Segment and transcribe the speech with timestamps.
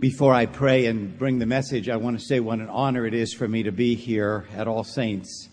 [0.00, 3.14] Before I pray and bring the message, I want to say what an honor it
[3.14, 5.48] is for me to be here at All Saints.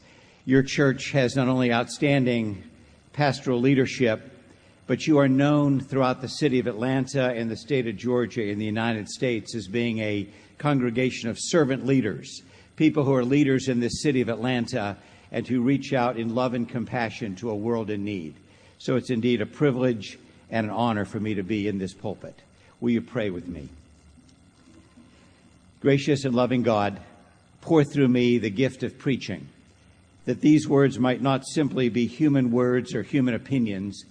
[0.45, 2.63] Your church has not only outstanding
[3.11, 4.21] pastoral leadership,
[4.85, 8.59] but you are known throughout the city of Atlanta and the state of Georgia in
[8.59, 10.27] the United States as being a
[10.59, 12.43] congregation of servant leaders,
[12.75, 14.95] people who are leaders in this city of Atlanta
[15.31, 18.35] and who reach out in love and compassion to a world in need.
[18.77, 20.19] So it's indeed a privilege
[20.51, 22.43] and an honor for me to be in this pulpit.
[22.79, 23.69] Will you pray with me?
[25.85, 26.99] Gracious and loving God,
[27.61, 29.47] pour through me the gift of preaching,
[30.25, 34.03] that these words might not simply be human words or human opinions,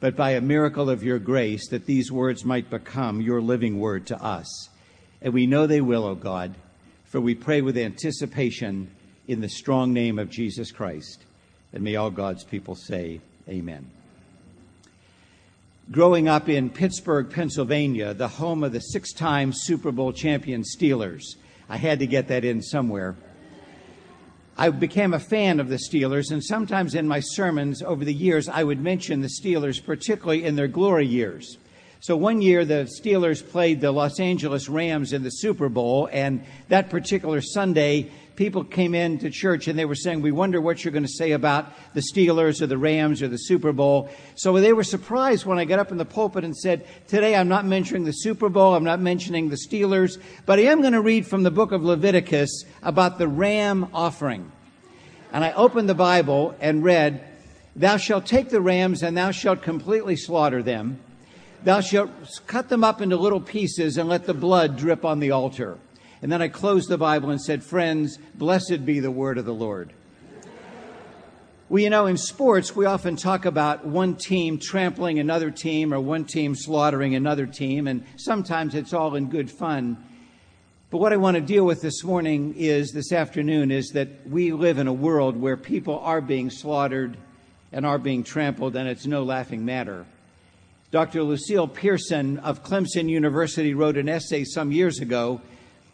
[0.00, 4.06] but by a miracle of your grace, that these words might become your living word
[4.08, 4.68] to us.
[5.22, 6.54] And we know they will, O oh God,
[7.06, 8.90] for we pray with anticipation
[9.26, 11.24] in the strong name of Jesus Christ.
[11.72, 13.90] And may all God's people say, Amen.
[15.90, 21.36] Growing up in Pittsburgh, Pennsylvania, the home of the six time Super Bowl champion Steelers,
[21.68, 23.16] I had to get that in somewhere.
[24.56, 28.48] I became a fan of the Steelers, and sometimes in my sermons over the years,
[28.48, 31.58] I would mention the Steelers, particularly in their glory years.
[32.04, 36.44] So one year, the Steelers played the Los Angeles Rams in the Super Bowl, and
[36.68, 40.92] that particular Sunday, people came into church and they were saying, We wonder what you're
[40.92, 44.10] going to say about the Steelers or the Rams or the Super Bowl.
[44.34, 47.48] So they were surprised when I got up in the pulpit and said, Today I'm
[47.48, 51.00] not mentioning the Super Bowl, I'm not mentioning the Steelers, but I am going to
[51.00, 54.52] read from the book of Leviticus about the ram offering.
[55.32, 57.26] And I opened the Bible and read,
[57.74, 61.00] Thou shalt take the rams and thou shalt completely slaughter them.
[61.64, 62.10] Thou shalt
[62.46, 65.78] cut them up into little pieces and let the blood drip on the altar.
[66.20, 69.54] And then I closed the Bible and said, Friends, blessed be the word of the
[69.54, 69.92] Lord.
[71.70, 76.00] Well, you know, in sports, we often talk about one team trampling another team or
[76.00, 79.96] one team slaughtering another team, and sometimes it's all in good fun.
[80.90, 84.52] But what I want to deal with this morning is, this afternoon, is that we
[84.52, 87.16] live in a world where people are being slaughtered
[87.72, 90.04] and are being trampled, and it's no laughing matter.
[90.94, 91.24] Dr.
[91.24, 95.40] Lucille Pearson of Clemson University wrote an essay some years ago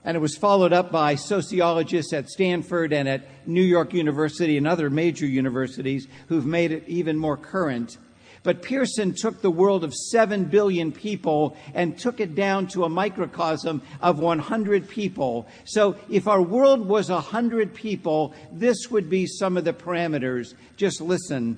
[0.04, 4.68] and it was followed up by sociologists at Stanford and at New York University and
[4.68, 7.96] other major universities who've made it even more current.
[8.42, 12.90] But Pearson took the world of 7 billion people and took it down to a
[12.90, 15.48] microcosm of 100 people.
[15.64, 20.52] So if our world was 100 people, this would be some of the parameters.
[20.76, 21.56] Just listen.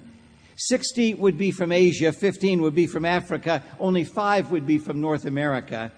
[0.68, 5.00] 60 would be from Asia, 15 would be from Africa, only 5 would be from
[5.00, 5.90] North America.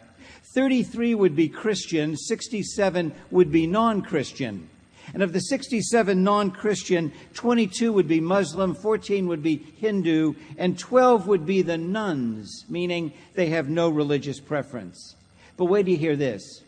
[0.54, 4.70] 33 would be Christian, 67 would be non Christian.
[5.12, 10.78] And of the 67 non Christian, 22 would be Muslim, 14 would be Hindu, and
[10.78, 15.14] 12 would be the nones, meaning they have no religious preference.
[15.58, 16.62] But wait you hear this.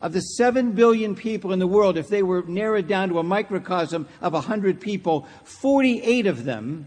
[0.00, 3.24] Of the 7 billion people in the world, if they were narrowed down to a
[3.24, 6.86] microcosm of 100 people, 48 of them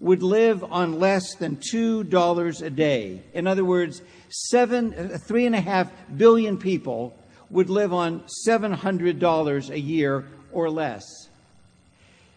[0.00, 3.22] would live on less than $2 a day.
[3.32, 7.16] In other words, seven, three and a half billion people
[7.50, 11.04] would live on $700 a year or less.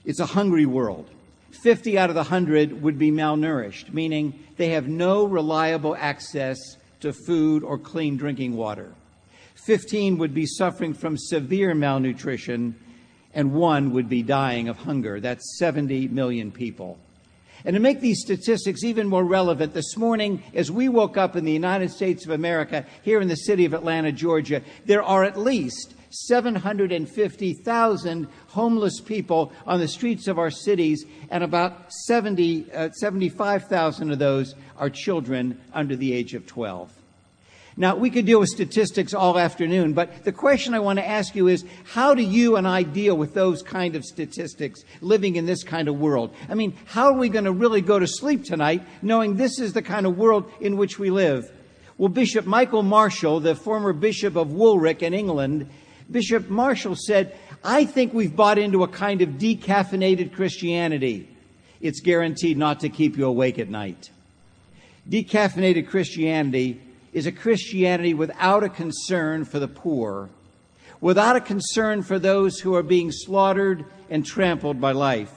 [0.05, 1.09] It's a hungry world.
[1.63, 6.57] 50 out of the 100 would be malnourished, meaning they have no reliable access
[7.01, 8.93] to food or clean drinking water.
[9.55, 12.75] 15 would be suffering from severe malnutrition,
[13.33, 15.19] and one would be dying of hunger.
[15.19, 16.97] That's 70 million people.
[17.65, 21.45] And to make these statistics even more relevant, this morning, as we woke up in
[21.45, 25.37] the United States of America, here in the city of Atlanta, Georgia, there are at
[25.37, 34.11] least 750,000 homeless people on the streets of our cities, and about 70, uh, 75,000
[34.11, 36.98] of those are children under the age of 12.
[37.79, 41.33] Now, we could deal with statistics all afternoon, but the question I want to ask
[41.33, 45.45] you is how do you and I deal with those kind of statistics living in
[45.45, 46.35] this kind of world?
[46.49, 49.71] I mean, how are we going to really go to sleep tonight knowing this is
[49.71, 51.49] the kind of world in which we live?
[51.97, 55.69] Well, Bishop Michael Marshall, the former Bishop of Woolwich in England,
[56.11, 57.33] Bishop Marshall said,
[57.63, 61.29] I think we've bought into a kind of decaffeinated Christianity.
[61.79, 64.09] It's guaranteed not to keep you awake at night.
[65.09, 66.81] Decaffeinated Christianity
[67.13, 70.29] is a Christianity without a concern for the poor,
[71.01, 75.33] without a concern for those who are being slaughtered and trampled by life.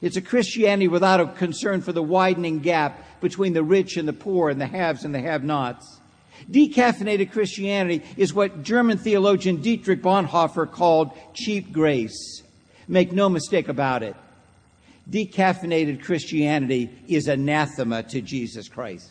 [0.00, 4.12] It's a Christianity without a concern for the widening gap between the rich and the
[4.12, 5.98] poor and the haves and the have nots.
[6.48, 12.42] Decaffeinated Christianity is what German theologian Dietrich Bonhoeffer called cheap grace.
[12.86, 14.14] Make no mistake about it.
[15.10, 19.10] Decaffeinated Christianity is anathema to Jesus Christ.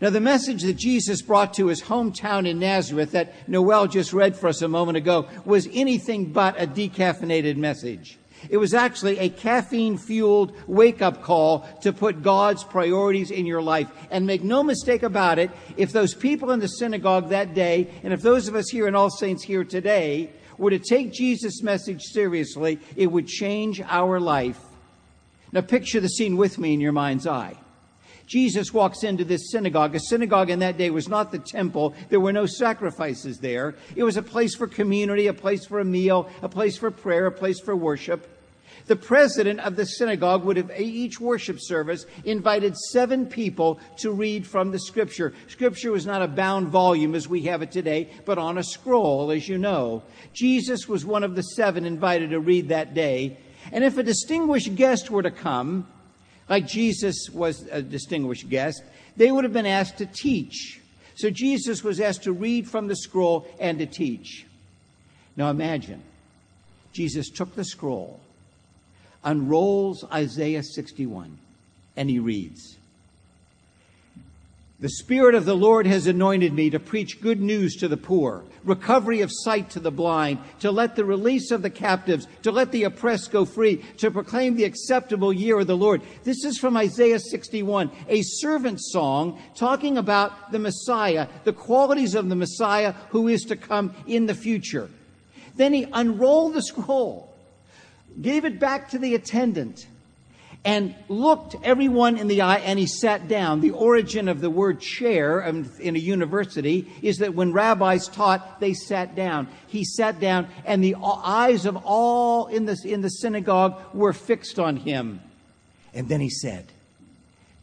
[0.00, 4.36] Now, the message that Jesus brought to his hometown in Nazareth that Noel just read
[4.36, 8.18] for us a moment ago was anything but a decaffeinated message.
[8.50, 13.62] It was actually a caffeine fueled wake up call to put God's priorities in your
[13.62, 13.88] life.
[14.10, 18.12] And make no mistake about it, if those people in the synagogue that day, and
[18.12, 22.02] if those of us here in All Saints here today, were to take Jesus' message
[22.02, 24.60] seriously, it would change our life.
[25.52, 27.56] Now picture the scene with me in your mind's eye.
[28.26, 29.94] Jesus walks into this synagogue.
[29.94, 31.94] A synagogue in that day was not the temple.
[32.08, 33.74] There were no sacrifices there.
[33.96, 37.26] It was a place for community, a place for a meal, a place for prayer,
[37.26, 38.30] a place for worship.
[38.86, 44.46] The president of the synagogue would have each worship service invited seven people to read
[44.46, 45.32] from the scripture.
[45.48, 49.30] Scripture was not a bound volume as we have it today, but on a scroll,
[49.30, 50.02] as you know.
[50.34, 53.38] Jesus was one of the seven invited to read that day.
[53.72, 55.86] And if a distinguished guest were to come,
[56.48, 58.82] like Jesus was a distinguished guest,
[59.16, 60.80] they would have been asked to teach.
[61.14, 64.46] So Jesus was asked to read from the scroll and to teach.
[65.36, 66.02] Now imagine,
[66.92, 68.20] Jesus took the scroll
[69.24, 71.38] unrolls Isaiah 61
[71.96, 72.76] and he reads,
[74.84, 78.44] the Spirit of the Lord has anointed me to preach good news to the poor,
[78.64, 82.70] recovery of sight to the blind, to let the release of the captives, to let
[82.70, 86.02] the oppressed go free, to proclaim the acceptable year of the Lord.
[86.24, 92.28] This is from Isaiah 61, a servant song talking about the Messiah, the qualities of
[92.28, 94.90] the Messiah who is to come in the future.
[95.56, 97.34] Then he unrolled the scroll
[98.20, 99.86] gave it back to the attendant,
[100.64, 103.60] and looked everyone in the eye and he sat down.
[103.60, 108.60] The origin of the word chair um, in a university is that when rabbis taught,
[108.60, 109.48] they sat down.
[109.66, 114.12] He sat down and the uh, eyes of all in the, in the synagogue were
[114.12, 115.20] fixed on him.
[115.92, 116.66] And then he said,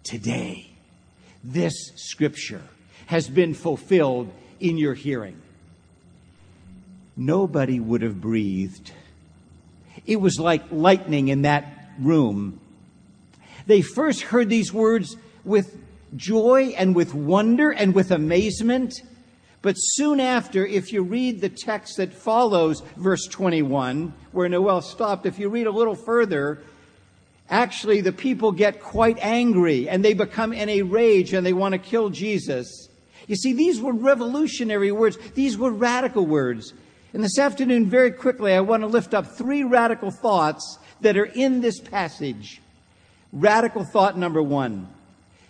[0.03, 0.71] Today,
[1.43, 2.63] this scripture
[3.07, 5.41] has been fulfilled in your hearing.
[7.17, 8.91] Nobody would have breathed
[10.05, 11.65] it was like lightning in that
[11.99, 12.59] room.
[13.67, 15.77] They first heard these words with
[16.15, 18.93] joy and with wonder and with amazement.
[19.61, 25.25] But soon after, if you read the text that follows verse 21, where Noel stopped,
[25.25, 26.63] if you read a little further,
[27.49, 31.73] actually the people get quite angry and they become in a rage and they want
[31.73, 32.89] to kill Jesus.
[33.27, 35.17] You see, these were revolutionary words.
[35.35, 36.73] These were radical words.
[37.13, 41.25] And this afternoon, very quickly, I want to lift up three radical thoughts that are
[41.25, 42.61] in this passage.
[43.33, 44.87] Radical thought number one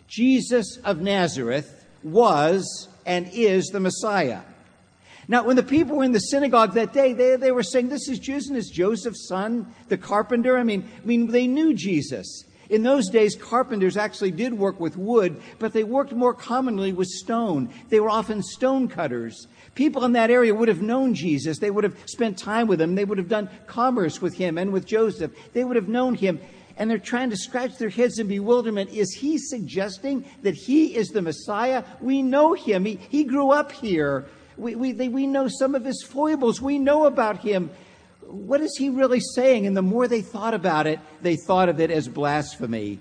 [0.08, 4.42] Jesus of Nazareth was and is the Messiah.
[5.28, 8.10] Now, when the people were in the synagogue that day, they, they were saying, This
[8.10, 10.58] is Jesus and is Joseph's son, the carpenter.
[10.58, 12.44] I mean, I mean, they knew Jesus.
[12.70, 17.10] In those days, carpenters actually did work with wood, but they worked more commonly with
[17.10, 17.70] stone.
[17.90, 19.48] They were often stone cutters.
[19.76, 21.60] People in that area would have known Jesus.
[21.60, 22.96] They would have spent time with him.
[22.96, 25.32] They would have done commerce with him and with Joseph.
[25.54, 26.40] They would have known him.
[26.78, 28.92] And they're trying to scratch their heads in bewilderment.
[28.92, 31.84] Is he suggesting that he is the Messiah?
[32.00, 32.86] We know him.
[32.86, 34.26] He, he grew up here.
[34.58, 36.62] We, we, they, we know some of his foibles.
[36.62, 37.70] We know about him.
[38.22, 39.68] What is he really saying?
[39.68, 43.00] And the more they thought about it, they thought of it as blasphemy.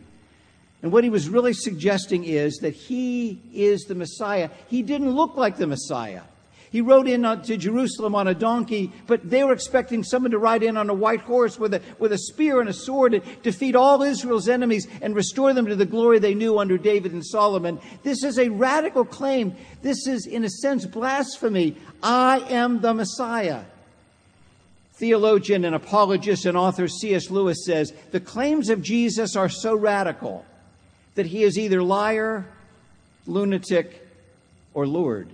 [0.83, 4.51] And what he was really suggesting is that he is the Messiah.
[4.69, 6.23] He didn't look like the Messiah.
[6.71, 10.39] He rode in uh, to Jerusalem on a donkey, but they were expecting someone to
[10.39, 13.21] ride in on a white horse with a, with a spear and a sword to
[13.43, 17.27] defeat all Israel's enemies and restore them to the glory they knew under David and
[17.27, 17.81] Solomon.
[18.05, 19.57] This is a radical claim.
[19.83, 21.77] This is, in a sense, blasphemy.
[22.05, 23.65] I am the Messiah.
[24.95, 27.31] Theologian and apologist and author C.S.
[27.31, 30.45] Lewis says the claims of Jesus are so radical
[31.17, 32.47] that he is either liar,
[33.27, 34.07] lunatic,
[34.73, 35.29] or Lord.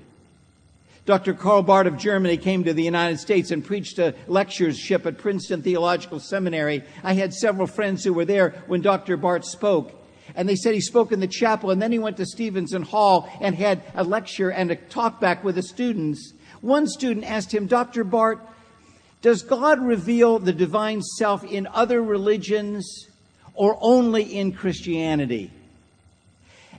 [1.06, 1.34] Dr.
[1.34, 5.62] Karl Barth of Germany came to the United States and preached a lectureship at Princeton
[5.62, 6.82] Theological Seminary.
[7.04, 9.16] I had several friends who were there when Dr.
[9.16, 9.92] Barth spoke.
[10.34, 13.30] And they said he spoke in the chapel and then he went to Stevenson Hall
[13.40, 16.32] and had a lecture and a talk back with the students.
[16.60, 18.02] One student asked him, Dr.
[18.02, 18.40] Barth,
[19.22, 23.06] does God reveal the divine self in other religions
[23.54, 25.52] or only in Christianity?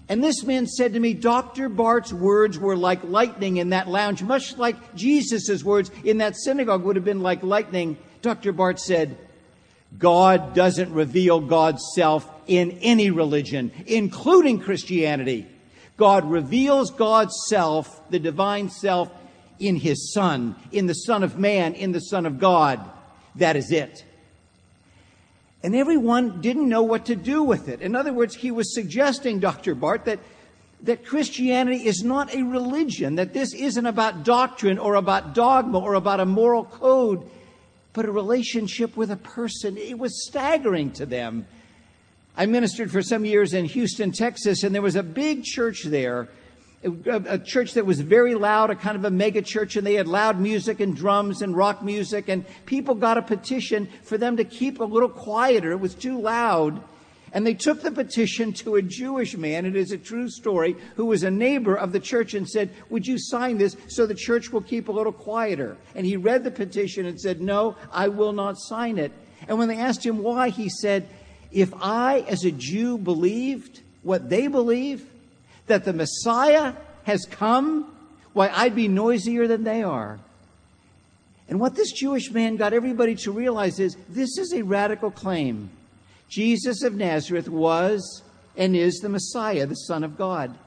[0.10, 1.68] And this man said to me, Dr.
[1.68, 6.84] Barth's words were like lightning in that lounge, much like Jesus' words in that synagogue
[6.84, 7.98] would have been like lightning.
[8.22, 8.54] Dr.
[8.54, 9.18] Bart said,
[9.98, 15.48] God doesn't reveal God's self in any religion, including Christianity.
[15.98, 19.12] God reveals God's self, the divine self,
[19.60, 22.80] in His Son, in the Son of Man, in the Son of God.
[23.36, 24.06] That is it.
[25.64, 27.82] And everyone didn't know what to do with it.
[27.82, 29.76] In other words, he was suggesting, Dr.
[29.76, 30.20] Barth, that
[30.82, 35.96] that Christianity is not a religion, that this isn't about doctrine or about dogma or
[35.96, 37.28] about a moral code,
[37.94, 39.78] but a relationship with a person.
[39.78, 41.48] It was staggering to them.
[42.36, 46.30] I ministered for some years in Houston, Texas, and there was a big church there,
[47.06, 50.08] a church that was very loud, a kind of a mega church, and they had
[50.08, 54.44] loud music and drums and rock music, and people got a petition for them to
[54.44, 55.72] keep a little quieter.
[55.72, 56.82] It was too loud.
[57.34, 61.06] And they took the petition to a Jewish man, it is a true story, who
[61.06, 64.52] was a neighbor of the church and said, Would you sign this so the church
[64.52, 65.78] will keep a little quieter?
[65.94, 69.12] And he read the petition and said, No, I will not sign it.
[69.48, 71.08] And when they asked him why, he said,
[71.52, 75.06] If I, as a Jew, believed what they believe,
[75.68, 77.94] that the Messiah has come,
[78.34, 80.20] why, I'd be noisier than they are.
[81.50, 85.70] And what this Jewish man got everybody to realize is this is a radical claim.
[86.30, 88.22] Jesus of Nazareth was
[88.58, 90.58] and is the Messiah, the Son of God.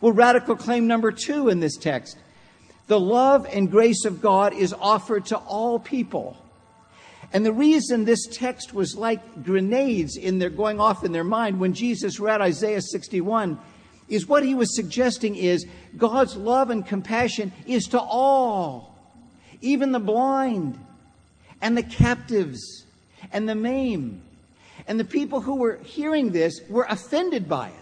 [0.00, 2.18] Well, radical claim number two in this text
[2.88, 6.36] the love and grace of God is offered to all people.
[7.32, 11.58] And the reason this text was like grenades in their going off in their mind
[11.58, 13.58] when Jesus read Isaiah 61
[14.12, 15.66] is what he was suggesting is
[15.96, 18.94] God's love and compassion is to all,
[19.62, 20.78] even the blind
[21.62, 22.84] and the captives
[23.32, 24.20] and the maimed
[24.86, 27.74] and the people who were hearing this were offended by it.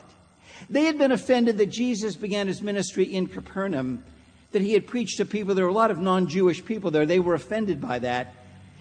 [0.68, 4.04] They had been offended that Jesus began his ministry in Capernaum,
[4.52, 5.54] that he had preached to people.
[5.54, 7.06] There were a lot of non Jewish people there.
[7.06, 8.34] They were offended by that.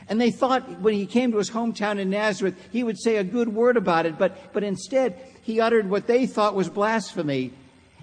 [0.09, 3.23] And they thought when he came to his hometown in Nazareth, he would say a
[3.23, 4.17] good word about it.
[4.17, 7.53] But, but instead, he uttered what they thought was blasphemy.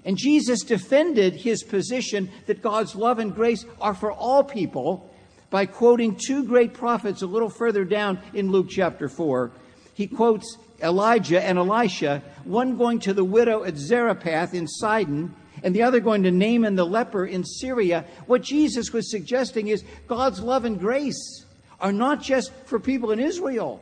[0.05, 5.13] And Jesus defended his position that God's love and grace are for all people
[5.49, 9.51] by quoting two great prophets a little further down in Luke chapter 4
[9.97, 15.33] he quotes Elijah and Elisha, one going to the widow at Zarephath in Sidon,
[15.63, 18.05] and the other going to Naaman the leper in Syria.
[18.27, 21.46] What Jesus was suggesting is God's love and grace
[21.79, 23.81] are not just for people in Israel,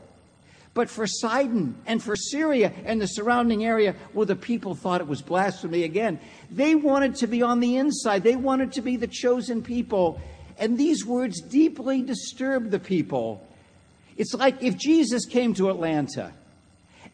[0.74, 5.08] but for Sidon and for Syria and the surrounding area where the people thought it
[5.08, 6.20] was blasphemy again.
[6.52, 10.20] They wanted to be on the inside, they wanted to be the chosen people.
[10.58, 13.46] And these words deeply disturbed the people.
[14.18, 16.32] It's like if Jesus came to Atlanta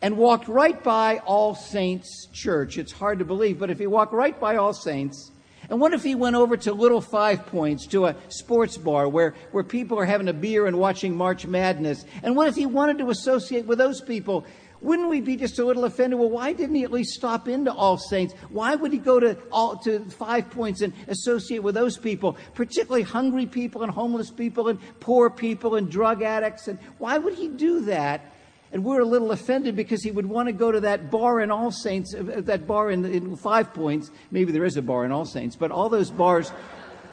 [0.02, 2.78] and walked right by All Saints Church.
[2.78, 5.32] It's hard to believe, but if he walked right by All Saints,
[5.72, 9.34] and what if he went over to Little Five Points, to a sports bar where,
[9.54, 12.04] where people are having a beer and watching March Madness?
[12.24, 14.46] And what if he wanted to associate with those people?
[14.82, 16.20] Wouldn't we be just a little offended?
[16.20, 18.34] Well, why didn't he at least stop into All Saints?
[18.50, 23.04] Why would he go to all to Five Points and associate with those people, particularly
[23.04, 26.68] hungry people and homeless people and poor people and drug addicts?
[26.68, 28.34] And why would he do that?
[28.74, 31.52] And we're a little offended because he would want to go to that bar in
[31.52, 34.10] All Saints, uh, that bar in, in Five Points.
[34.32, 36.52] Maybe there is a bar in All Saints, but all those bars,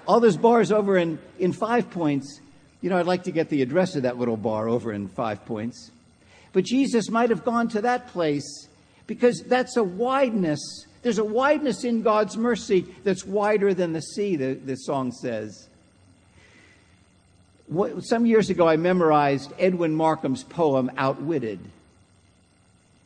[0.07, 2.41] all those bars over in, in Five Points,
[2.81, 5.45] you know, I'd like to get the address of that little bar over in Five
[5.47, 5.91] Points.
[6.53, 8.69] But Jesus might have gone to that place
[9.09, 10.61] because that's a wideness.
[11.03, 15.68] There's a wideness in God's mercy that's wider than the sea, the, the song says.
[18.01, 21.61] Some years ago, I memorized Edwin Markham's poem, Outwitted.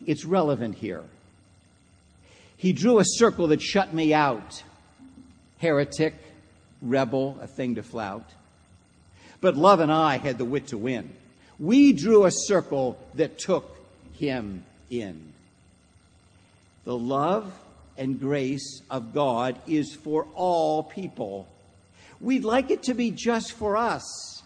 [0.07, 1.03] It's relevant here.
[2.57, 4.63] He drew a circle that shut me out.
[5.59, 6.15] Heretic,
[6.81, 8.29] rebel, a thing to flout.
[9.41, 11.11] But love and I had the wit to win.
[11.59, 13.77] We drew a circle that took
[14.15, 15.33] him in.
[16.85, 17.53] The love
[17.99, 21.49] and grace of God is for all people.
[22.21, 24.42] We'd like it to be just for us.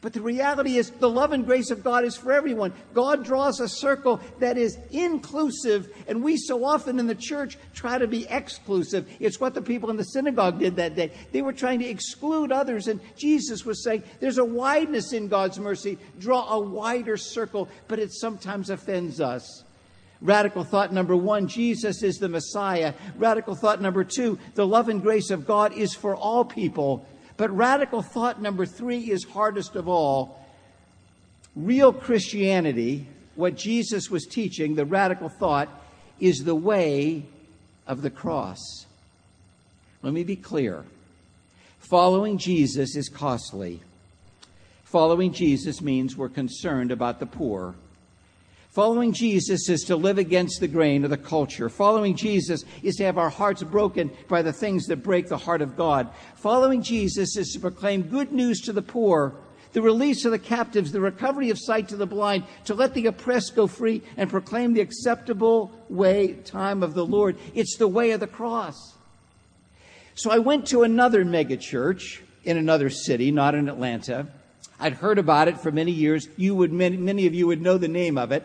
[0.00, 2.72] But the reality is, the love and grace of God is for everyone.
[2.94, 7.98] God draws a circle that is inclusive, and we so often in the church try
[7.98, 9.08] to be exclusive.
[9.18, 11.10] It's what the people in the synagogue did that day.
[11.32, 15.58] They were trying to exclude others, and Jesus was saying, There's a wideness in God's
[15.58, 15.98] mercy.
[16.20, 19.64] Draw a wider circle, but it sometimes offends us.
[20.20, 22.94] Radical thought number one Jesus is the Messiah.
[23.16, 27.06] Radical thought number two the love and grace of God is for all people.
[27.38, 30.44] But radical thought number three is hardest of all.
[31.56, 35.68] Real Christianity, what Jesus was teaching, the radical thought,
[36.20, 37.24] is the way
[37.86, 38.58] of the cross.
[40.02, 40.84] Let me be clear.
[41.78, 43.80] Following Jesus is costly.
[44.82, 47.76] Following Jesus means we're concerned about the poor.
[48.78, 51.68] Following Jesus is to live against the grain of the culture.
[51.68, 55.62] Following Jesus is to have our hearts broken by the things that break the heart
[55.62, 56.08] of God.
[56.36, 59.34] Following Jesus is to proclaim good news to the poor
[59.72, 63.06] the release of the captives, the recovery of sight to the blind, to let the
[63.06, 67.36] oppressed go free and proclaim the acceptable way, time of the Lord.
[67.56, 68.94] It's the way of the cross.
[70.14, 74.28] So I went to another megachurch in another city, not in Atlanta.
[74.78, 76.28] I'd heard about it for many years.
[76.36, 78.44] You would, many, many of you would know the name of it.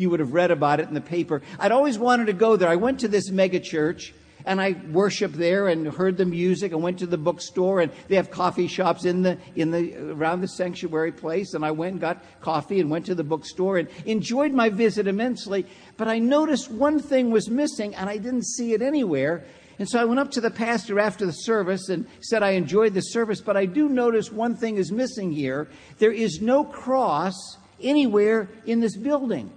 [0.00, 1.42] You would have read about it in the paper.
[1.58, 2.70] I'd always wanted to go there.
[2.70, 4.12] I went to this megachurch
[4.46, 8.16] and I worshiped there and heard the music and went to the bookstore and they
[8.16, 12.00] have coffee shops in the in the around the sanctuary place and I went and
[12.00, 15.66] got coffee and went to the bookstore and enjoyed my visit immensely
[15.98, 19.44] but I noticed one thing was missing and I didn't see it anywhere
[19.78, 22.94] and so I went up to the pastor after the service and said I enjoyed
[22.94, 27.34] the service but I do notice one thing is missing here there is no cross
[27.82, 29.52] anywhere in this building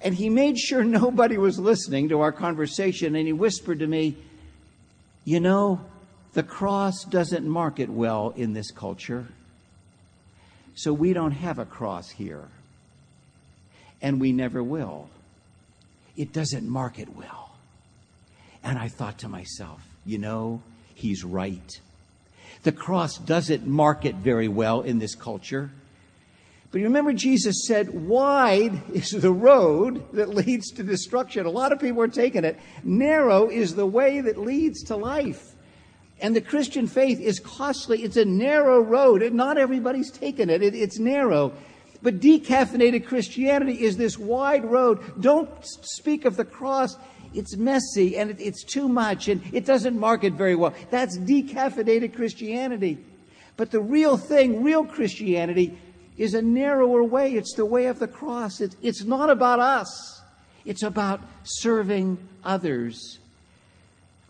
[0.00, 4.16] and he made sure nobody was listening to our conversation, and he whispered to me,
[5.24, 5.80] You know,
[6.34, 9.26] the cross doesn't market well in this culture.
[10.74, 12.48] So we don't have a cross here.
[14.02, 15.08] And we never will.
[16.16, 17.56] It doesn't market well.
[18.62, 20.60] And I thought to myself, you know,
[20.94, 21.80] he's right.
[22.62, 25.70] The cross doesn't market very well in this culture.
[26.76, 31.46] But you remember Jesus said, wide is the road that leads to destruction.
[31.46, 32.58] A lot of people are taking it.
[32.84, 35.54] Narrow is the way that leads to life.
[36.20, 38.02] And the Christian faith is costly.
[38.02, 39.22] It's a narrow road.
[39.22, 40.62] And not everybody's taken it.
[40.62, 40.74] it.
[40.74, 41.54] It's narrow.
[42.02, 45.00] But decaffeinated Christianity is this wide road.
[45.18, 46.98] Don't speak of the cross.
[47.32, 50.74] It's messy and it's too much and it doesn't market very well.
[50.90, 52.98] That's decaffeinated Christianity.
[53.56, 55.78] But the real thing, real Christianity,
[56.16, 57.32] is a narrower way.
[57.32, 58.60] It's the way of the cross.
[58.60, 60.22] It's, it's not about us,
[60.64, 63.18] it's about serving others.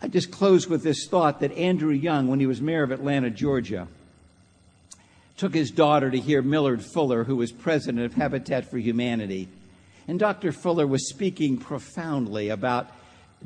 [0.03, 3.31] I just close with this thought that Andrew Young, when he was mayor of Atlanta,
[3.31, 3.89] Georgia,
[5.37, 9.49] took his daughter to hear Millard Fuller, who was president of Habitat for Humanity.
[10.09, 10.53] And Dr.
[10.53, 12.91] Fuller was speaking profoundly about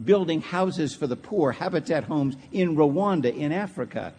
[0.04, 4.12] building houses for the poor, habitat homes in Rwanda, in Africa.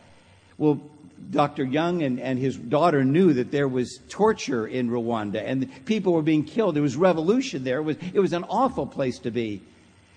[0.58, 0.82] Well,
[1.30, 1.64] Dr.
[1.64, 6.22] Young and, and his daughter knew that there was torture in Rwanda and people were
[6.22, 6.76] being killed.
[6.76, 7.78] There was revolution there.
[7.78, 9.62] It was, it was an awful place to be.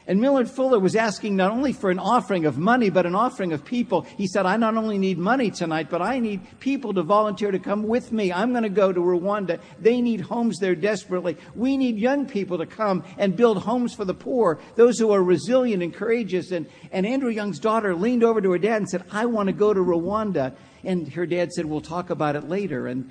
[0.06, 3.54] And Millard Fuller was asking not only for an offering of money, but an offering
[3.54, 4.02] of people.
[4.02, 7.58] He said, I not only need money tonight, but I need people to volunteer to
[7.58, 8.30] come with me.
[8.30, 9.60] I'm going to go to Rwanda.
[9.80, 11.38] They need homes there desperately.
[11.54, 15.22] We need young people to come and build homes for the poor, those who are
[15.22, 16.50] resilient and courageous.
[16.50, 19.54] And, and Andrew Young's daughter leaned over to her dad and said, I want to
[19.54, 20.54] go to Rwanda.
[20.84, 22.86] And her dad said, We'll talk about it later.
[22.86, 23.10] And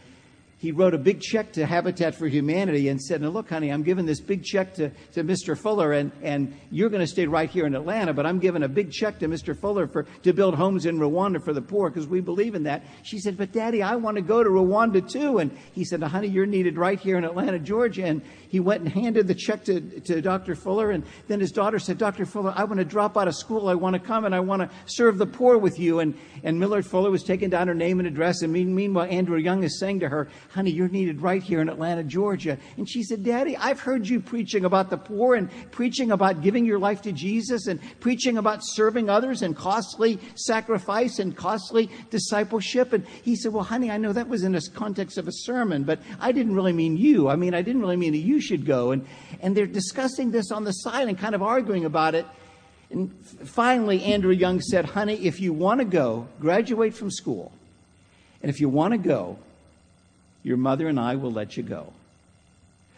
[0.63, 3.83] he wrote a big check to Habitat for Humanity and said, Now, look, honey, I'm
[3.83, 5.57] giving this big check to, to Mr.
[5.57, 8.69] Fuller, and, and you're going to stay right here in Atlanta, but I'm giving a
[8.69, 9.59] big check to Mr.
[9.59, 12.85] Fuller for, to build homes in Rwanda for the poor because we believe in that.
[13.03, 15.39] She said, But, Daddy, I want to go to Rwanda too.
[15.39, 18.05] And he said, Honey, you're needed right here in Atlanta, Georgia.
[18.05, 18.21] And
[18.53, 19.81] he went and handed the check to,
[20.21, 20.53] Dr.
[20.53, 20.91] Fuller.
[20.91, 22.23] And then his daughter said, Dr.
[22.23, 23.67] Fuller, I want to drop out of school.
[23.67, 26.01] I want to come and I want to serve the poor with you.
[26.01, 28.43] And, and Millard Fuller was taking down her name and address.
[28.43, 32.03] And meanwhile, Andrew Young is saying to her, Honey, you're needed right here in Atlanta,
[32.03, 32.59] Georgia.
[32.77, 36.63] And she said, Daddy, I've heard you preaching about the poor and preaching about giving
[36.63, 42.93] your life to Jesus and preaching about serving others and costly sacrifice and costly discipleship.
[42.93, 45.85] And he said, Well, honey, I know that was in the context of a sermon,
[45.85, 47.29] but I didn't really mean you.
[47.29, 48.91] I mean, I didn't really mean that you should go.
[48.91, 49.07] And,
[49.41, 52.25] and they're discussing this on the side and kind of arguing about it.
[52.89, 57.51] And finally, Andrew Young said, Honey, if you want to go, graduate from school.
[58.41, 59.39] And if you want to go,
[60.43, 61.93] your mother and I will let you go.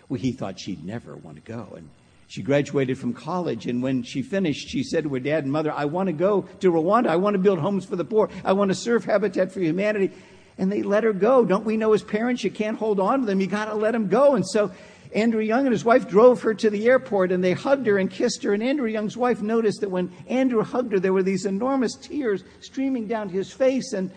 [0.10, 1.73] Well, he thought she'd never want to go.
[1.77, 1.89] And
[2.27, 3.67] she graduated from college.
[3.67, 6.41] And when she finished, she said to her dad and mother, I want to go
[6.60, 7.08] to Rwanda.
[7.08, 8.29] I want to build homes for the poor.
[8.43, 10.12] I want to serve Habitat for Humanity.
[10.58, 11.45] And they let her go.
[11.45, 13.41] Don't we know as parents, you can't hold on to them.
[13.41, 14.36] You got to let them go.
[14.36, 14.71] And so
[15.13, 18.09] Andrew Young and his wife drove her to the airport and they hugged her and
[18.09, 18.53] kissed her.
[18.53, 22.43] And Andrew Young's wife noticed that when Andrew hugged her, there were these enormous tears
[22.61, 23.93] streaming down his face.
[23.93, 24.11] And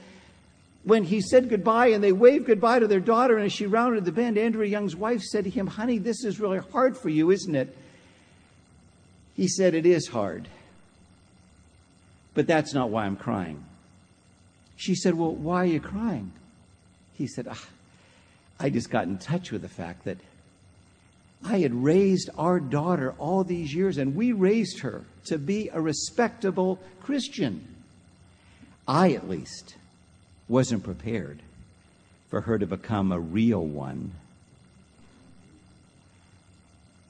[0.85, 4.05] when he said goodbye and they waved goodbye to their daughter, and as she rounded
[4.05, 7.31] the bend, Andrew Young's wife said to him, Honey, this is really hard for you,
[7.31, 7.77] isn't it?
[9.37, 10.49] He said, It is hard.
[12.35, 13.65] But that's not why I'm crying.
[14.77, 16.33] She said, Well, why are you crying?
[17.19, 17.67] He said, ah,
[18.61, 20.19] I just got in touch with the fact that
[21.45, 25.81] I had raised our daughter all these years, and we raised her to be a
[25.81, 27.77] respectable Christian.
[28.87, 29.77] I, at least,
[30.49, 31.41] wasn't prepared
[32.29, 34.13] for her to become a real one.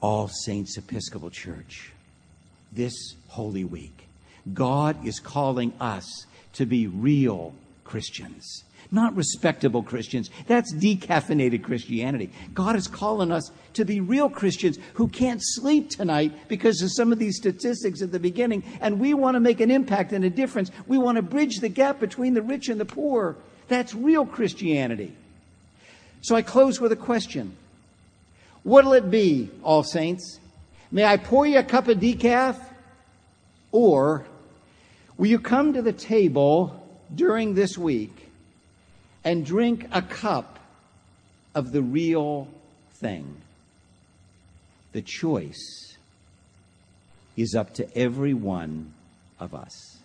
[0.01, 1.91] All Saints Episcopal Church,
[2.71, 4.07] this Holy Week,
[4.53, 10.29] God is calling us to be real Christians, not respectable Christians.
[10.47, 12.31] That's decaffeinated Christianity.
[12.53, 17.11] God is calling us to be real Christians who can't sleep tonight because of some
[17.11, 20.29] of these statistics at the beginning, and we want to make an impact and a
[20.29, 20.71] difference.
[20.87, 23.35] We want to bridge the gap between the rich and the poor.
[23.67, 25.13] That's real Christianity.
[26.21, 27.55] So I close with a question
[28.63, 30.39] What'll it be, All Saints?
[30.91, 32.57] May I pour you a cup of decaf?
[33.71, 34.25] Or
[35.17, 36.75] will you come to the table
[37.13, 38.18] during this week
[39.23, 40.59] and drink a cup
[41.55, 42.47] of the real
[42.93, 43.41] thing?
[44.91, 45.97] The choice
[47.37, 48.93] is up to every one
[49.39, 49.97] of us.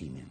[0.00, 0.29] Amen.